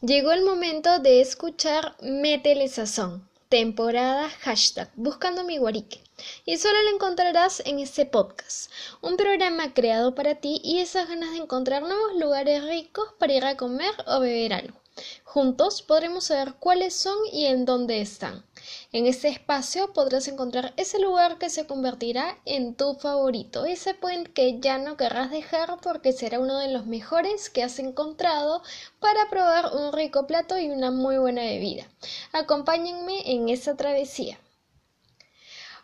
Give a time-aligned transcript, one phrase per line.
[0.00, 6.00] Llegó el momento de escuchar Métele Sazón, temporada hashtag Buscando mi guarique.
[6.44, 11.32] Y solo lo encontrarás en este podcast, un programa creado para ti y esas ganas
[11.32, 14.77] de encontrar nuevos lugares ricos para ir a comer o beber algo.
[15.24, 18.44] Juntos podremos saber cuáles son y en dónde están.
[18.92, 24.28] En este espacio podrás encontrar ese lugar que se convertirá en tu favorito, ese point
[24.28, 28.62] que ya no querrás dejar porque será uno de los mejores que has encontrado
[29.00, 31.88] para probar un rico plato y una muy buena bebida.
[32.32, 34.38] Acompáñenme en esa travesía.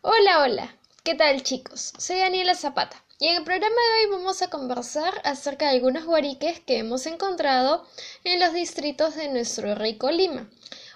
[0.00, 0.76] Hola, hola.
[1.04, 1.92] ¿Qué tal chicos?
[1.98, 3.02] Soy Daniela Zapata.
[3.22, 7.06] Y en el programa de hoy vamos a conversar acerca de algunos guariques que hemos
[7.06, 7.86] encontrado
[8.24, 10.50] en los distritos de nuestro rico Lima.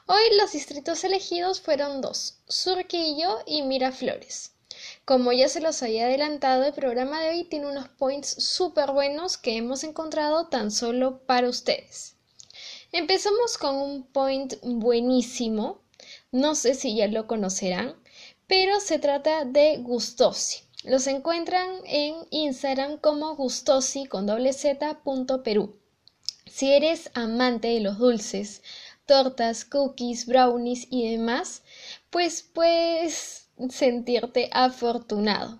[0.08, 4.50] Hoy los distritos elegidos fueron dos, Surquillo y Miraflores.
[5.04, 9.38] Como ya se los había adelantado, el programa de hoy tiene unos points súper buenos
[9.38, 12.16] que hemos encontrado tan solo para ustedes.
[12.90, 15.80] Empezamos con un point buenísimo,
[16.32, 17.94] no sé si ya lo conocerán,
[18.48, 20.65] pero se trata de Gustosi.
[20.86, 25.00] Los encuentran en Instagram como gustosi con doble z
[25.42, 25.80] Perú.
[26.46, 28.62] Si eres amante de los dulces,
[29.04, 31.64] tortas, cookies, brownies y demás,
[32.08, 35.58] pues puedes sentirte afortunado.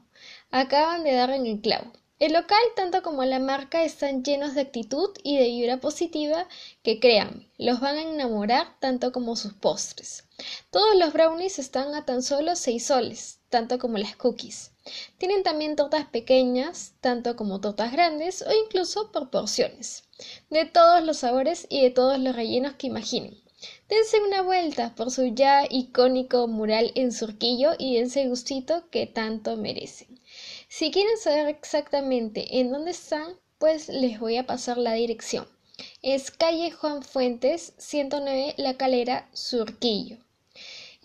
[0.52, 1.90] Acaban de dar en el clavo.
[2.20, 6.46] El local, tanto como la marca, están llenos de actitud y de vibra positiva
[6.84, 10.25] que créanme, los van a enamorar tanto como sus postres.
[10.70, 14.72] Todos los brownies están a tan solo 6 soles, tanto como las cookies.
[15.16, 20.04] Tienen también tortas pequeñas, tanto como tortas grandes o incluso por porciones,
[20.50, 23.40] de todos los sabores y de todos los rellenos que imaginen.
[23.88, 29.56] Dense una vuelta por su ya icónico mural en Surquillo y dense gustito que tanto
[29.56, 30.20] merecen.
[30.68, 35.48] Si quieren saber exactamente en dónde están, pues les voy a pasar la dirección.
[36.02, 40.25] Es calle Juan Fuentes, 109 La Calera, Surquillo.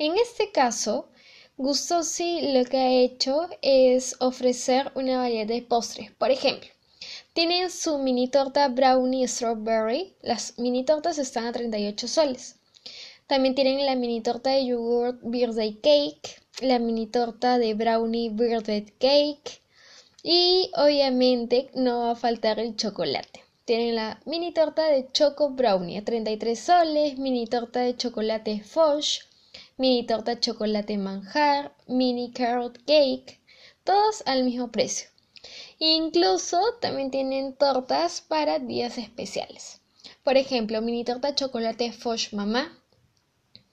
[0.04, 1.10] En este caso,
[1.58, 6.10] Gustosi lo que ha hecho es ofrecer una variedad de postres.
[6.14, 6.68] Por ejemplo,
[7.34, 10.16] tienen su mini torta brownie strawberry.
[10.24, 12.56] Las mini tortas están a 38 soles.
[13.28, 18.84] También tienen la mini torta de yogurt birthday cake, la mini torta de brownie birthday
[18.98, 19.62] cake
[20.24, 23.44] y obviamente no va a faltar el chocolate.
[23.66, 29.30] Tienen la mini torta de choco brownie a 33 soles, mini torta de chocolate Foch,
[29.78, 33.40] mini torta chocolate manjar, mini carrot cake,
[33.84, 35.10] todos al mismo precio.
[35.80, 39.82] Incluso también tienen tortas para días especiales.
[40.24, 42.78] Por ejemplo, mini torta chocolate Foch mamá,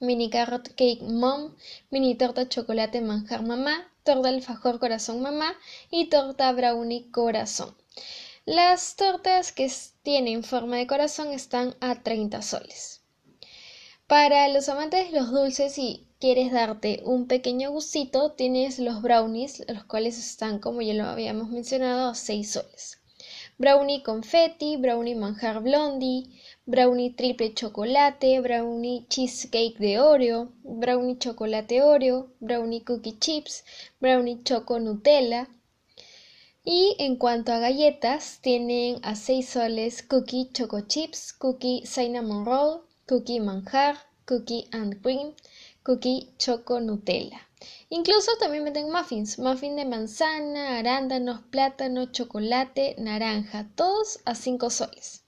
[0.00, 1.54] mini carrot cake mom,
[1.90, 5.54] mini torta chocolate manjar mamá, torta alfajor corazón mamá
[5.90, 7.76] y torta brownie corazón.
[8.46, 9.70] Las tortas que
[10.02, 12.97] tienen forma de corazón están a 30 soles.
[14.08, 19.62] Para los amantes de los dulces y quieres darte un pequeño gustito, tienes los brownies,
[19.68, 23.02] los cuales están, como ya lo habíamos mencionado, a 6 soles.
[23.58, 26.24] Brownie confetti, brownie manjar blondie,
[26.64, 33.62] brownie triple chocolate, brownie cheesecake de Oreo, brownie chocolate Oreo, brownie cookie chips,
[34.00, 35.50] brownie choco Nutella.
[36.64, 42.87] Y en cuanto a galletas, tienen a 6 soles cookie choco chips, cookie cinnamon roll,
[43.08, 43.96] cookie manjar,
[44.26, 45.32] cookie and cream,
[45.82, 47.40] cookie choco Nutella.
[47.88, 55.24] Incluso también venden muffins, muffin de manzana, arándanos, plátano, chocolate, naranja, todos a 5 soles.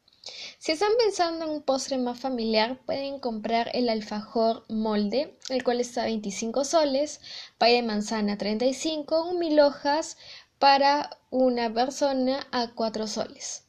[0.59, 5.81] Si están pensando en un postre más familiar, pueden comprar el alfajor molde, el cual
[5.81, 7.23] está a 25 soles,
[7.57, 10.19] pay de manzana 35, un mil hojas
[10.59, 13.65] para una persona a 4 soles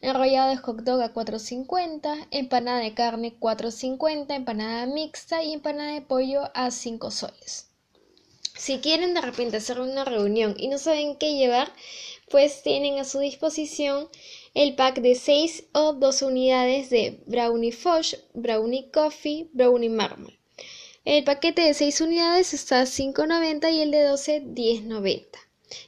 [0.00, 6.02] enrollado de hot dog a 4.50, empanada de carne 4.50, empanada mixta y empanada de
[6.02, 7.66] pollo a 5 soles.
[8.56, 11.72] Si quieren de repente hacer una reunión y no saben qué llevar,
[12.30, 14.08] pues tienen a su disposición
[14.54, 20.38] el pack de 6 o 2 unidades de brownie foch, brownie coffee, brownie marmal.
[21.04, 25.26] El paquete de 6 unidades está a 5.90 y el de 12 10.90.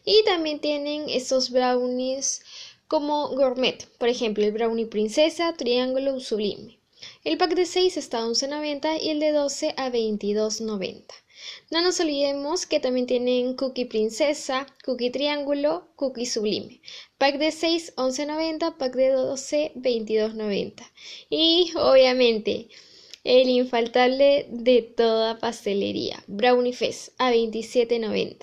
[0.04, 2.42] Y también tienen esos brownies
[2.92, 6.78] como gourmet, por ejemplo el brownie princesa, triángulo sublime.
[7.24, 11.04] El pack de 6 está a 11.90 y el de 12 a 22.90.
[11.70, 16.82] No nos olvidemos que también tienen cookie princesa, cookie triángulo, cookie sublime.
[17.16, 20.82] Pack de 6, 11.90, pack de 12, 22.90.
[21.30, 22.68] Y obviamente
[23.24, 28.36] el infaltable de toda pastelería, Brownie Fest a 27.90.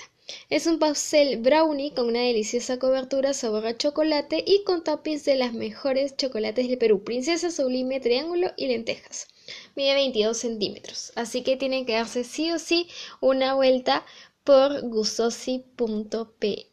[0.49, 5.35] Es un pastel brownie con una deliciosa cobertura sabor a chocolate y con toppings de
[5.35, 9.27] las mejores chocolates del Perú, princesa, sublime, triángulo y lentejas.
[9.75, 12.87] Mide 22 centímetros, así que tienen que darse sí o sí
[13.21, 14.05] una vuelta
[14.43, 16.67] por gustosi.pe.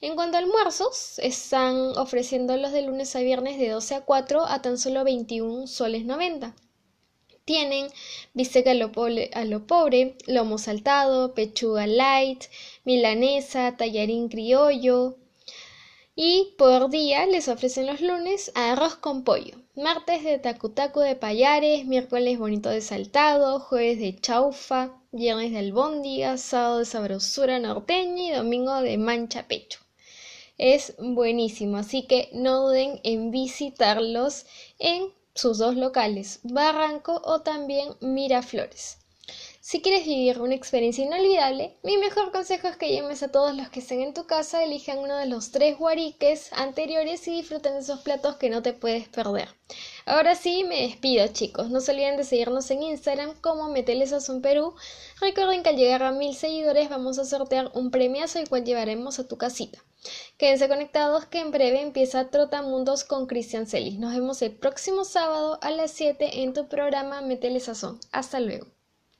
[0.00, 4.44] En cuanto a almuerzos, están ofreciendo los de lunes a viernes de 12 a 4
[4.46, 6.54] a tan solo 21 soles 90.
[7.44, 7.88] Tienen
[8.34, 8.92] bistec a lo,
[9.34, 12.44] a lo pobre, lomo saltado, pechuga light,
[12.84, 15.16] milanesa, tallarín criollo,
[16.14, 21.86] y por día les ofrecen los lunes arroz con pollo, martes de tacutacu de payares,
[21.86, 28.30] miércoles bonito de saltado, jueves de chaufa, viernes de albóndiga, sábado de sabrosura norteña y
[28.32, 29.80] domingo de mancha pecho.
[30.58, 34.44] Es buenísimo, así que no duden en visitarlos
[34.78, 38.98] en sus dos locales, Barranco o también Miraflores.
[39.64, 43.68] Si quieres vivir una experiencia inolvidable, mi mejor consejo es que llames a todos los
[43.68, 47.78] que estén en tu casa, elijan uno de los tres guariques anteriores y disfruten de
[47.78, 49.50] esos platos que no te puedes perder.
[50.04, 51.70] Ahora sí, me despido chicos.
[51.70, 54.74] No se olviden de seguirnos en Instagram como Metelesazón Perú.
[55.20, 59.20] Recuerden que al llegar a mil seguidores vamos a sortear un premiazo el cual llevaremos
[59.20, 59.78] a tu casita.
[60.38, 63.96] Quédense conectados que en breve empieza Trotamundos con Cristian Celis.
[64.00, 67.62] Nos vemos el próximo sábado a las 7 en tu programa Metele
[68.10, 68.66] Hasta luego.